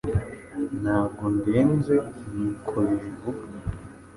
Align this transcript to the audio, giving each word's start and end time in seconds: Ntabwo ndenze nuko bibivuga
Ntabwo 0.81 1.23
ndenze 1.35 1.95
nuko 2.33 2.75
bibivuga 2.87 3.43